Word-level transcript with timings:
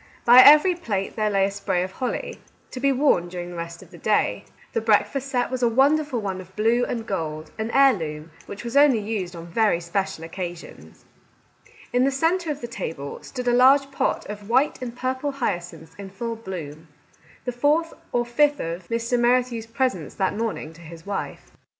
By 0.25 0.39
every 0.41 0.73
plate 0.73 1.15
there 1.15 1.29
lay 1.29 1.45
a 1.45 1.51
spray 1.51 1.83
of 1.83 1.91
holly, 1.91 2.39
to 2.71 2.79
be 2.79 2.91
worn 2.91 3.27
during 3.29 3.51
the 3.51 3.55
rest 3.55 3.83
of 3.83 3.91
the 3.91 3.99
day. 3.99 4.45
The 4.73 4.81
breakfast 4.81 5.27
set 5.29 5.51
was 5.51 5.61
a 5.61 5.69
wonderful 5.69 6.19
one 6.19 6.41
of 6.41 6.55
blue 6.55 6.83
and 6.85 7.05
gold, 7.05 7.51
an 7.59 7.69
heirloom, 7.69 8.31
which 8.47 8.63
was 8.63 8.75
only 8.75 8.97
used 8.97 9.35
on 9.35 9.45
very 9.45 9.79
special 9.79 10.23
occasions. 10.23 11.05
In 11.93 12.03
the 12.03 12.09
centre 12.09 12.49
of 12.49 12.61
the 12.61 12.67
table 12.67 13.19
stood 13.21 13.47
a 13.47 13.53
large 13.53 13.91
pot 13.91 14.25
of 14.25 14.49
white 14.49 14.81
and 14.81 14.97
purple 14.97 15.33
hyacinths 15.33 15.93
in 15.99 16.09
full 16.09 16.35
bloom, 16.35 16.87
the 17.45 17.51
fourth 17.51 17.93
or 18.11 18.25
fifth 18.25 18.53
of 18.53 18.55
g2 18.55 18.61
Our 18.63 18.69
Little 18.71 18.87
Canadian 18.89 18.97
Cousin 18.97 19.17
Mr. 19.19 19.21
Merrithew's 19.21 19.67
presents 19.67 20.15
that 20.15 20.35
morning 20.35 20.73
to 20.73 20.81
his 20.81 21.05
wife. 21.05 21.51